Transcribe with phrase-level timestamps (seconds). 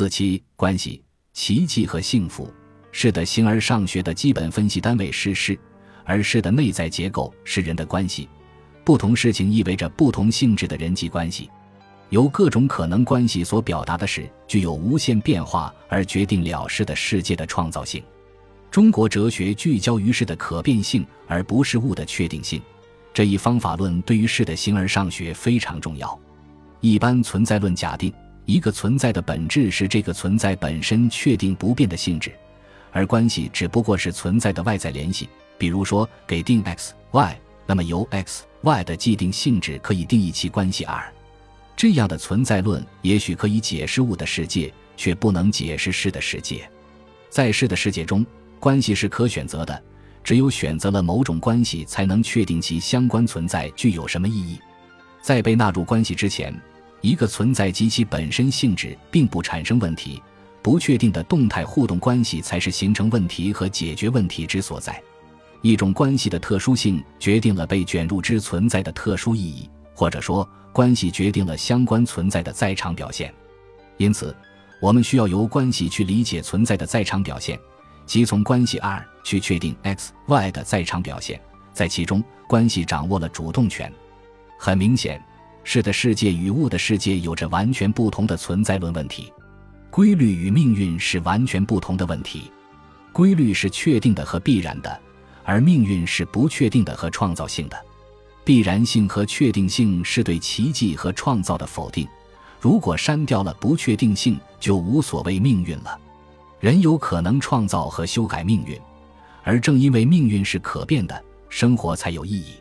[0.00, 1.02] 四七关系、
[1.34, 2.50] 奇迹和幸福。
[2.90, 5.58] 是的，形而上学的基本分析单位是事，
[6.06, 8.26] 而事的内在结构是人的关系。
[8.82, 11.50] 不同事情意味着不同性质的人际关系，
[12.08, 18.02] 由各种可能关系所表达的是具有无限变化而决定了事的世界的创造性。
[18.70, 22.62] 中国哲学聚焦于事的可变性，而不是物的确定性。
[23.12, 26.18] 这一方法论对于事的形而上学非常重要。
[26.80, 28.10] 一般存在论假定
[28.44, 32.32] 一个存在的本质是这个存在本身确定不变的性质。
[32.92, 41.12] 而关系只不过是存在的外在联系，比如说给定 x y，那么由 x y 的既定性质可以定义其关系 r。
[41.76, 46.68] 这样的存在论也许可以解释物的世界，却不能解释事的世界。
[47.28, 48.26] 在事的世界中，
[48.58, 49.82] 关系是可选择的，
[50.24, 54.58] 只有选择了某种关系，才能确定其相关存在具有什么意义。
[55.22, 56.52] 在被纳入关系之前，
[57.00, 60.22] 一个存在及其本身性质并不产生问题。
[60.62, 65.02] 不确定的动态互动关系才是形成问题和解决问题之所在。
[65.62, 73.32] 一种关系的特殊性决定了被卷入之存在的特殊意义，或者说，关系决定了相关存在的在场表现。
[73.96, 74.36] 因此，
[74.82, 77.58] 我们需要由关系去理解存在的在场表现，
[78.04, 81.40] 即从关系 R 去确定 X、Y 的在场表现。
[81.72, 83.90] 在其中，关系掌握了主动权。
[84.58, 85.22] 很明显，
[85.64, 89.32] 是的世界与物的世界有着完全不同的存在论问题。
[89.90, 92.50] 规律与命运是完全不同的问题，
[93.12, 95.00] 规律是确定的和必然的，
[95.44, 97.76] 而命运是不确定的和创造性的。
[98.44, 102.06] 必然性和确定性是对奇迹和创造的否定。
[102.60, 105.98] 如果删掉了不确定性，就无所谓命运了。
[106.58, 108.78] 人有可能创造和修改命运，
[109.42, 112.54] 而正因为命运是可变的，生活才有意义。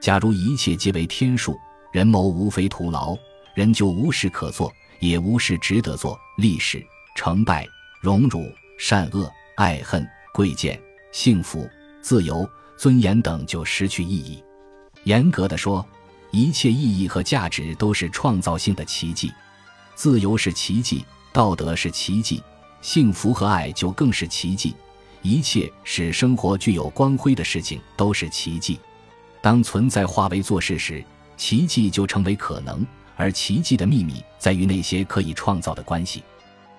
[0.00, 1.58] 假如一切皆为天数，
[1.92, 3.16] 人谋无非徒劳，
[3.54, 4.72] 人就无事可做。
[5.00, 7.64] 也无事值得做，历史、成败、
[8.00, 8.44] 荣辱、
[8.80, 10.76] 善恶、爱恨、贵贱、
[11.12, 11.70] 幸福、
[12.02, 12.44] 自由、
[12.76, 14.42] 尊严等就失去意义。
[15.04, 15.86] 严格的说，
[16.32, 19.32] 一切意义和价值都是创造性的奇迹。
[19.94, 22.42] 自由是奇迹，道德是奇迹，
[22.80, 24.74] 幸福和爱就更是奇迹。
[25.22, 28.80] 一切使生活具有光辉的事情都是奇迹。
[29.40, 31.04] 当存在化为做事时，
[31.38, 32.86] 奇迹就成为可能。
[33.16, 36.22] 而奇迹的秘密在于那些可以创造的关系。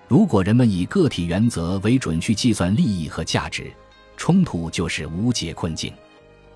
[0.08, 3.70] 如果人们以个体原则为准去计算利益和价值，
[4.16, 5.92] 冲突就是无解困境。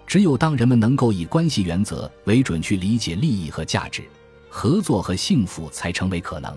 [0.07, 4.03] 只有当人们能够以关系原则为准去理解利益和价值，
[4.49, 6.57] 合作和幸福才成为可能。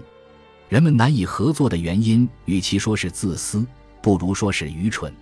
[0.69, 3.65] 人们难以合作的原因，与其说是自私，
[4.01, 5.13] 不如说是愚蠢。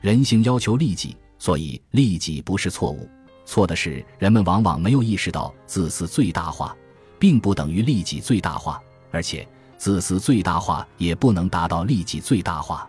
[0.00, 3.08] 人性要求利己，所以利己不是错误，
[3.48, 6.76] 错的是人们往往没有意识到自私最大化。
[7.18, 9.44] 并不等于利己最大化，而且
[9.76, 12.88] 自私最大化也不能达到利己最大化。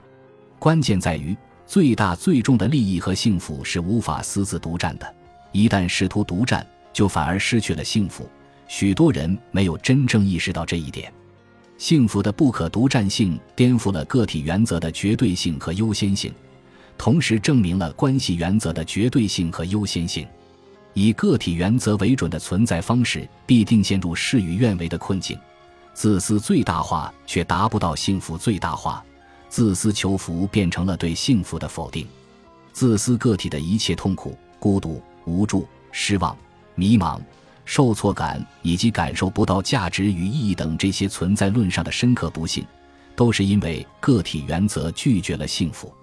[0.59, 5.16] 关键在于，最大最重的利益和幸福是无法私自独占的。
[5.52, 8.30] 一旦试图独占，就反而失去了幸福。
[8.68, 11.12] 许多人没有真正意识到这一点。
[11.80, 16.31] 幸福的不可独占性颠覆了个体原则的绝对性和优先性，
[17.00, 20.28] 同时证明了关系原则的绝对性和优先性。
[20.94, 25.38] 以个体原则为准的存在方式，必定陷入事与愿违的困境。
[25.94, 29.04] 自私最大化却达不到幸福最大化，
[29.50, 32.08] 自私求福变成了对幸福的否定。
[32.72, 36.38] 自私个体的一切痛苦、孤独、无助、失望、
[36.76, 37.20] 迷茫、
[37.66, 42.66] 受挫感，以及感受不到价值与意义等这些存在论上的深刻不幸，
[43.16, 45.94] 都是因为个体原则拒绝了幸福。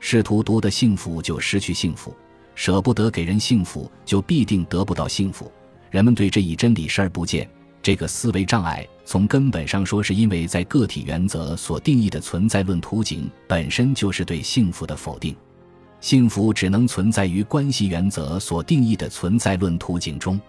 [0.00, 2.14] 试图夺得幸福，就失去幸福。
[2.56, 5.52] 舍不得给人幸福，就必定得不到幸福。
[5.90, 7.48] 人们对这一真理视而不见，
[7.80, 15.36] 这个思维障碍从根本上说，是因为在个体原则所定义的存在论图景本身就是对幸福的否定。
[16.00, 20.40] 幸福只能存在于关系原则所定义的存在论图景中。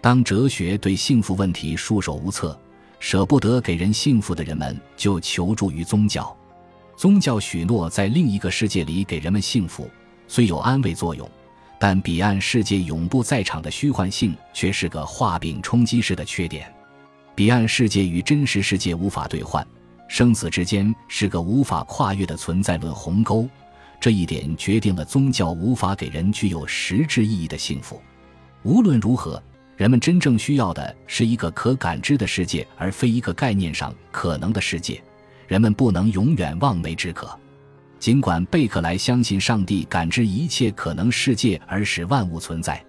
[0.00, 2.58] 当哲学对幸福问题束手无策，
[2.98, 6.34] 舍不得给人幸福的人们就求助于宗教。
[6.96, 9.88] 宗教许诺在另一个世界里给人们幸福，
[10.28, 11.28] 虽有安慰作用。
[11.84, 16.72] 但彼岸世界永不在场的虚幻性却是个画饼充饥式的缺点。
[17.34, 19.66] 彼岸世界与真实世界无法兑换，
[20.06, 23.48] 生死之间是个无法跨越的存在论鸿沟。
[24.00, 28.00] 这一点决定了宗教无法给人具有实质意义的幸福。
[28.62, 29.42] 无论如何，
[29.76, 35.02] 人们真正需要的是一个可感知的世界，而非一个概念上可能的世界。
[35.48, 37.36] 人们不能永远望梅止渴。
[38.02, 42.84] 尽管贝克莱相信上帝感知一切可能世界而使万物存在，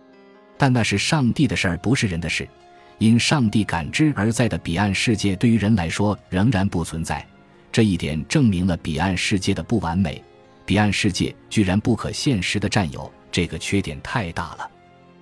[0.58, 2.50] 但那是上帝的事儿，不是人的事。
[2.98, 7.24] 因上帝感知而在的彼岸世界，对于人来说仍然不存在。
[7.72, 10.20] 这一点证明了彼岸世界的不完美。
[10.66, 14.68] 彼岸世界居然不可现实的占有，这个缺点太大了。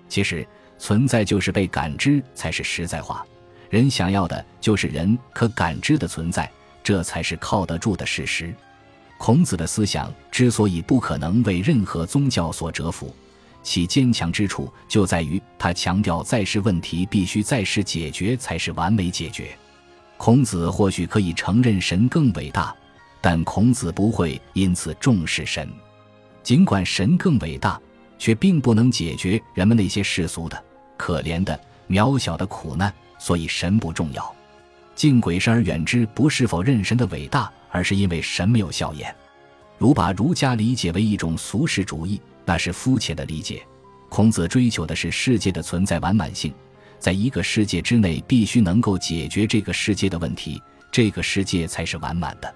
[0.07, 0.47] 其实，
[0.77, 3.25] 存在就是被感知才是实在化。
[3.69, 6.49] 人想要的就是人可感知的存在，
[6.81, 8.55] 这才是靠得住的事实。
[9.21, 13.13] 孔子的思想之所以不可能为任何宗教所折服，
[13.61, 19.55] 其坚强之处就在于他强调在世问题必须在世解决才是完美解决。
[20.17, 22.75] 孔子或许可以承认神更伟大，
[23.21, 25.69] 但孔子不会因此重视神。
[26.41, 27.79] 尽管神更伟大，
[28.17, 30.59] 却并不能解决人们那些世俗的、
[30.97, 32.91] 可怜的、渺小的苦难。
[33.19, 34.35] 所以神不重要，
[34.95, 39.13] 敬鬼神而远之，不是否认神的伟大，而是因为神没有笑颜。
[39.77, 43.65] 如把儒家理解为一种俗世主义，那是肤浅的理解。
[44.09, 46.53] 孔子追求的是世界的存在完满性，
[46.99, 52.53] 在一个世界之内，必须能够解决这个世界的问题，这个世界才是完满的。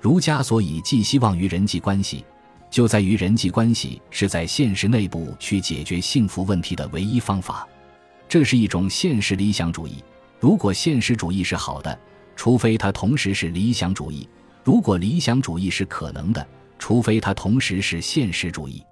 [0.00, 2.24] 儒家所以寄希望于人际关系，
[2.70, 7.66] 就在于人际关系是在现实内部去解决幸福问题的唯一方法。
[8.28, 10.04] 这是一种现实理想主义。
[10.38, 11.98] 如果现实主义是好的，
[12.36, 14.28] 除非它同时是理想主义；
[14.68, 16.46] 如果理想主义是可能的，
[16.78, 18.84] 除非它同时是现实主义。